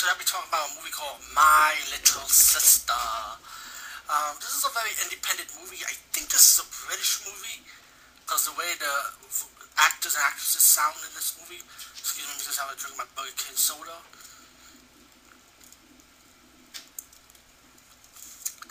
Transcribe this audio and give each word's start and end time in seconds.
today 0.00 0.16
I'll 0.16 0.24
be 0.24 0.24
talking 0.24 0.48
about 0.48 0.64
a 0.64 0.72
movie 0.80 0.96
called 0.96 1.20
My 1.36 1.76
Little 1.92 2.24
Sister. 2.24 2.96
Um, 4.08 4.32
this 4.40 4.48
is 4.48 4.64
a 4.64 4.72
very 4.72 4.96
independent 4.96 5.52
movie. 5.60 5.84
I 5.84 5.92
think 6.16 6.32
this 6.32 6.56
is 6.56 6.64
a 6.64 6.66
British 6.88 7.20
movie 7.28 7.60
because 8.24 8.48
the 8.48 8.56
way 8.56 8.64
the 8.80 8.88
actors 9.76 10.16
and 10.16 10.24
actresses 10.24 10.64
sound 10.64 10.96
in 11.04 11.12
this 11.12 11.36
movie. 11.36 11.60
Excuse 12.00 12.24
me, 12.32 12.40
just 12.40 12.56
have 12.56 12.72
a 12.72 12.80
drink 12.80 12.96
of 12.96 13.04
my 13.04 13.08
Burger 13.12 13.36
King 13.36 13.52
soda. 13.60 13.92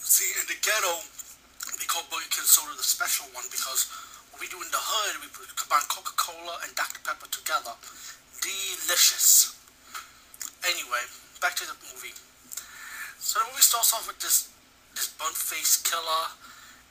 See, 0.00 0.32
in 0.32 0.48
the 0.48 0.56
ghetto, 0.64 0.96
we 1.76 1.84
call 1.84 2.08
Burger 2.08 2.32
King 2.32 2.48
soda 2.48 2.72
the 2.72 2.88
special 2.88 3.28
one 3.36 3.44
because 3.52 3.84
what 4.32 4.40
we 4.40 4.48
do 4.48 4.56
in 4.64 4.70
the 4.72 4.80
hood, 4.80 5.20
we 5.20 5.28
combine 5.60 5.84
Coca-Cola 5.92 6.64
and 6.64 6.72
Dr. 6.72 7.04
Pepper 7.04 7.28
together. 7.28 7.76
Delicious. 8.40 9.58
To 11.58 11.66
the 11.66 11.90
movie. 11.90 12.14
So 13.18 13.42
the 13.42 13.50
movie 13.50 13.66
starts 13.66 13.90
off 13.90 14.06
with 14.06 14.22
this 14.22 14.46
this 14.94 15.10
bunt 15.18 15.34
face 15.34 15.82
killer, 15.82 16.30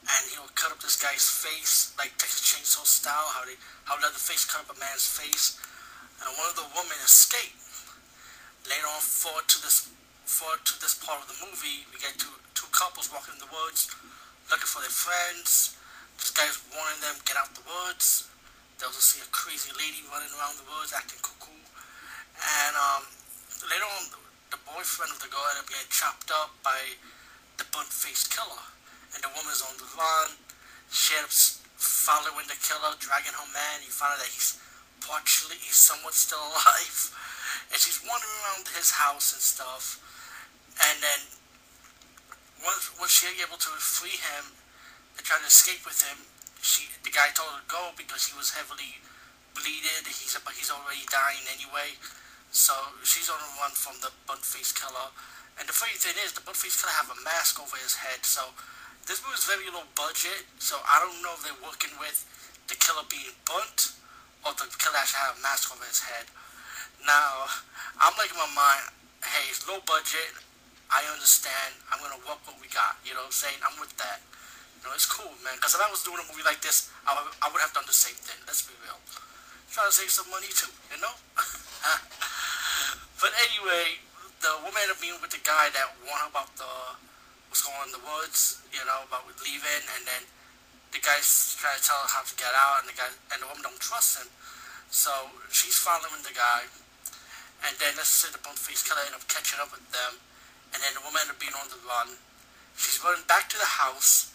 and 0.04 0.22
he'll 0.36 0.52
cut 0.60 0.76
up 0.76 0.84
this 0.84 1.00
guy's 1.00 1.24
face 1.24 1.96
like 1.96 2.12
Texas 2.20 2.44
Chainsaw 2.44 2.84
style. 2.84 3.32
How 3.32 3.48
they 3.48 3.56
how 3.88 3.96
Leatherface 3.96 4.44
cut 4.44 4.68
up 4.68 4.76
a 4.76 4.78
man's 4.78 5.08
face, 5.08 5.56
and 6.20 6.28
one 6.36 6.52
of 6.52 6.60
the 6.60 6.68
women 6.76 7.00
escaped. 7.00 7.56
Later 8.68 8.92
on, 8.92 9.00
forward 9.00 9.48
to 9.56 9.64
this 9.64 9.88
forward 10.28 10.60
to 10.68 10.76
this 10.84 11.00
part 11.00 11.24
of 11.24 11.32
the 11.32 11.40
movie, 11.48 11.88
we 11.96 12.04
get 12.04 12.20
two 12.20 12.36
two 12.52 12.68
couples 12.76 13.08
walking 13.08 13.40
in 13.40 13.42
the 13.42 13.48
woods, 13.48 13.88
looking 14.52 14.68
for 14.68 14.84
their 14.84 14.92
friends. 14.92 15.80
This 16.20 16.36
guy's 16.36 16.60
warning 16.76 17.00
them 17.00 17.16
get 17.24 17.40
out 17.40 17.56
the 17.56 17.64
woods. 17.64 18.28
They 18.76 18.84
also 18.84 19.00
see 19.00 19.24
a 19.24 19.30
crazy 19.32 19.72
lady 19.80 20.04
running 20.12 20.36
around 20.36 20.60
the 20.60 20.68
woods 20.68 20.92
acting 20.92 21.24
cuckoo, 21.24 21.56
and 21.56 22.74
the 24.98 25.06
boyfriend 25.06 25.22
of 25.22 25.30
the 25.30 25.30
ended 25.30 25.62
up 25.62 25.94
chopped 25.94 26.32
up 26.34 26.58
by 26.66 26.98
the 27.62 27.66
bunt-faced 27.70 28.34
killer, 28.34 28.66
and 29.14 29.22
the 29.22 29.30
woman's 29.38 29.62
on 29.62 29.78
the 29.78 29.86
run. 29.94 30.42
She 30.90 31.14
ends 31.14 31.62
following 31.78 32.50
the 32.50 32.58
killer, 32.58 32.98
dragging 32.98 33.38
her 33.38 33.50
man. 33.54 33.86
You 33.86 33.94
find 33.94 34.18
out 34.18 34.26
that 34.26 34.34
he's 34.34 34.58
partially, 35.06 35.62
he's 35.62 35.78
somewhat 35.78 36.18
still 36.18 36.42
alive, 36.42 37.14
and 37.70 37.78
she's 37.78 38.02
wandering 38.02 38.42
around 38.42 38.66
his 38.74 38.98
house 38.98 39.38
and 39.38 39.44
stuff. 39.44 40.02
And 40.82 40.98
then 40.98 41.22
once 42.66 42.90
once 42.98 43.14
she 43.14 43.30
able 43.38 43.62
to 43.62 43.70
free 43.78 44.18
him 44.18 44.50
and 45.14 45.22
try 45.22 45.38
to 45.38 45.46
escape 45.46 45.86
with 45.86 46.02
him, 46.02 46.26
she 46.66 46.90
the 47.06 47.14
guy 47.14 47.30
told 47.38 47.54
her 47.54 47.62
to 47.62 47.70
go 47.70 47.94
because 47.94 48.26
he 48.26 48.34
was 48.34 48.58
heavily 48.58 48.98
bleeded. 49.54 50.10
He's 50.10 50.34
he's 50.58 50.74
already 50.74 51.06
dying 51.06 51.46
anyway. 51.54 52.02
So 52.52 52.74
she's 53.04 53.30
on 53.30 53.38
the 53.38 53.52
run 53.60 53.72
from 53.76 54.00
the 54.02 54.12
bunt-faced 54.26 54.78
killer. 54.78 55.12
And 55.60 55.66
the 55.68 55.74
funny 55.74 55.98
thing 55.98 56.16
is, 56.22 56.34
the 56.34 56.42
bunt-faced 56.42 56.82
killer 56.82 56.96
have 56.96 57.10
a 57.12 57.20
mask 57.24 57.60
over 57.60 57.76
his 57.78 57.98
head. 57.98 58.24
So 58.24 58.54
this 59.06 59.24
movie 59.24 59.40
is 59.40 59.48
very 59.48 59.68
low 59.72 59.88
budget. 59.96 60.48
So 60.60 60.80
I 60.84 61.00
don't 61.02 61.20
know 61.22 61.34
if 61.36 61.44
they're 61.44 61.64
working 61.64 61.94
with 62.00 62.24
the 62.68 62.76
killer 62.76 63.06
being 63.08 63.32
bunt 63.48 63.96
or 64.46 64.54
the 64.56 64.68
killer 64.80 65.00
actually 65.00 65.24
have 65.28 65.40
a 65.40 65.44
mask 65.44 65.72
over 65.72 65.84
his 65.84 66.04
head. 66.04 66.28
Now, 67.04 67.48
I'm 68.00 68.16
like 68.20 68.32
in 68.32 68.40
my 68.40 68.52
mind, 68.52 68.92
hey, 69.24 69.48
it's 69.52 69.64
low 69.68 69.80
budget. 69.86 70.36
I 70.88 71.04
understand. 71.12 71.76
I'm 71.92 72.00
gonna 72.00 72.20
work 72.24 72.40
what 72.48 72.56
we 72.64 72.72
got. 72.72 72.96
You 73.04 73.12
know 73.16 73.28
what 73.28 73.36
I'm 73.36 73.44
saying? 73.44 73.60
I'm 73.64 73.76
with 73.80 73.92
that. 74.00 74.24
You 74.80 74.88
know, 74.88 74.96
it's 74.96 75.08
cool, 75.10 75.32
man. 75.44 75.60
Because 75.60 75.76
if 75.76 75.82
I 75.84 75.90
was 75.92 76.04
doing 76.04 76.22
a 76.22 76.28
movie 76.32 76.48
like 76.48 76.64
this, 76.64 76.92
I 77.04 77.12
would, 77.16 77.28
I 77.44 77.52
would 77.52 77.60
have 77.60 77.76
done 77.76 77.88
the 77.88 77.96
same 77.96 78.16
thing. 78.16 78.40
Let's 78.48 78.64
be 78.64 78.76
real. 78.84 79.00
Trying 79.72 79.92
to 79.92 79.96
save 79.96 80.12
some 80.12 80.30
money 80.32 80.48
too, 80.48 80.72
you 80.94 81.00
know? 81.02 81.12
Anyway, 83.68 84.00
the 84.40 84.64
woman 84.64 84.80
ended 84.80 84.96
up 84.96 85.20
with 85.20 85.36
the 85.36 85.44
guy 85.44 85.68
that 85.76 85.92
warned 86.08 86.32
about 86.32 86.48
the 86.56 86.96
what's 87.52 87.68
going 87.68 87.76
on 87.84 87.92
in 87.92 88.00
the 88.00 88.06
woods, 88.16 88.64
you 88.72 88.80
know, 88.88 89.04
about 89.04 89.28
leaving, 89.44 89.84
and 89.92 90.08
then 90.08 90.24
the 90.96 91.04
guy's 91.04 91.52
trying 91.60 91.76
to 91.76 91.84
tell 91.84 92.00
her 92.00 92.08
how 92.08 92.24
to 92.24 92.32
get 92.40 92.48
out, 92.56 92.80
and 92.80 92.88
the 92.88 92.96
guy 92.96 93.12
and 93.12 93.44
the 93.44 93.48
woman 93.52 93.68
don't 93.68 93.84
trust 93.84 94.24
him, 94.24 94.32
so 94.88 95.12
she's 95.52 95.76
following 95.76 96.24
the 96.24 96.32
guy, 96.32 96.64
and 97.68 97.76
then 97.76 97.92
let's 98.00 98.08
say 98.08 98.32
the 98.32 98.40
bunt-faced 98.40 98.88
killer 98.88 99.04
end 99.04 99.20
up 99.20 99.28
catching 99.28 99.60
up 99.60 99.68
with 99.76 99.84
them, 99.92 100.16
and 100.72 100.80
then 100.80 100.96
the 100.96 101.04
woman 101.04 101.28
ended 101.28 101.36
up 101.36 101.44
being 101.44 101.58
on 101.60 101.68
the 101.68 101.84
run. 101.84 102.16
She's 102.80 103.04
running 103.04 103.28
back 103.28 103.52
to 103.52 103.60
the 103.60 103.68
house, 103.68 104.32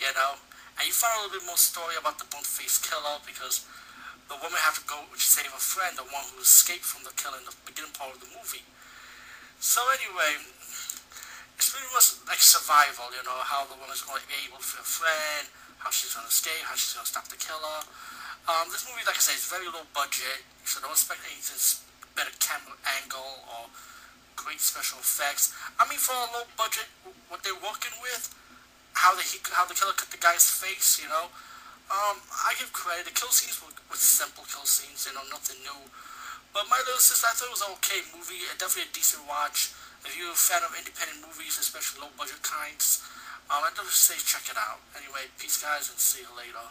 you 0.00 0.08
know, 0.16 0.40
and 0.80 0.88
you 0.88 0.96
find 0.96 1.20
a 1.20 1.28
little 1.28 1.36
bit 1.36 1.44
more 1.44 1.60
story 1.60 2.00
about 2.00 2.16
the 2.16 2.24
bunt-faced 2.32 2.80
killer 2.88 3.20
because 3.28 3.60
the 4.32 4.40
woman 4.40 4.56
have 4.62 4.78
to 4.78 4.86
go 4.86 4.94
to 5.04 5.20
save 5.20 5.50
a 5.52 5.58
friend, 5.60 5.98
the 6.00 6.06
one 6.08 6.24
who 6.32 6.40
escaped 6.40 6.86
from 6.86 7.04
the 7.04 7.10
killer 7.18 7.36
in 7.36 7.44
the 7.44 7.52
beginning 7.66 7.90
part 7.92 8.14
of 8.14 8.22
the 8.22 8.30
movie. 8.30 8.62
So 9.60 9.84
anyway, 9.92 10.40
it's 11.60 11.68
pretty 11.68 11.92
much 11.92 12.16
like 12.24 12.40
survival, 12.40 13.12
you 13.12 13.20
know, 13.28 13.36
how 13.44 13.68
the 13.68 13.76
woman's 13.76 14.00
going 14.00 14.16
to 14.16 14.24
be 14.24 14.48
able 14.48 14.56
to 14.56 14.74
a 14.80 14.86
friend, 14.88 15.44
how 15.76 15.92
she's 15.92 16.16
going 16.16 16.24
to 16.24 16.32
escape, 16.32 16.64
how 16.64 16.72
she's 16.80 16.96
going 16.96 17.04
to 17.04 17.12
stop 17.12 17.28
the 17.28 17.36
killer. 17.36 17.84
Um, 18.48 18.72
this 18.72 18.88
movie, 18.88 19.04
like 19.04 19.20
I 19.20 19.22
said, 19.22 19.36
is 19.36 19.44
very 19.52 19.68
low 19.68 19.84
budget, 19.92 20.48
so 20.64 20.80
don't 20.80 20.96
expect 20.96 21.20
anything 21.28 21.60
better 22.16 22.32
camera 22.40 22.72
angle 23.04 23.44
or 23.52 23.68
great 24.32 24.64
special 24.64 24.96
effects. 24.96 25.52
I 25.76 25.84
mean, 25.92 26.00
for 26.00 26.16
a 26.16 26.28
low 26.32 26.48
budget, 26.56 26.88
what 27.28 27.44
they're 27.44 27.60
working 27.60 27.92
with, 28.00 28.32
how 28.96 29.12
the 29.12 29.22
how 29.52 29.68
the 29.68 29.76
killer 29.76 29.92
cut 29.92 30.08
the 30.08 30.16
guy's 30.16 30.48
face, 30.48 30.96
you 31.04 31.08
know, 31.12 31.28
um, 31.92 32.16
I 32.32 32.56
give 32.56 32.72
credit. 32.72 33.04
The 33.04 33.12
kill 33.12 33.28
scenes 33.28 33.60
were, 33.60 33.76
were 33.92 34.00
simple 34.00 34.48
kill 34.48 34.64
scenes, 34.64 35.04
you 35.04 35.12
know, 35.12 35.26
nothing 35.28 35.60
new. 35.60 35.84
But 36.50 36.66
My 36.66 36.82
Little 36.82 36.98
Sister, 36.98 37.30
I 37.30 37.34
thought 37.38 37.46
it 37.46 37.54
was 37.54 37.62
an 37.62 37.72
okay 37.78 38.02
movie, 38.10 38.42
definitely 38.58 38.90
a 38.90 38.94
decent 38.94 39.22
watch. 39.30 39.70
If 40.02 40.18
you're 40.18 40.34
a 40.34 40.38
fan 40.38 40.66
of 40.66 40.74
independent 40.74 41.22
movies, 41.22 41.54
especially 41.62 42.02
low 42.02 42.10
budget 42.18 42.42
kinds, 42.42 43.06
um, 43.46 43.62
I'd 43.62 43.78
definitely 43.78 43.94
say 43.94 44.18
check 44.18 44.50
it 44.50 44.58
out. 44.58 44.82
Anyway, 44.98 45.30
peace 45.38 45.62
guys, 45.62 45.86
and 45.86 45.98
see 45.98 46.26
you 46.26 46.32
later. 46.34 46.66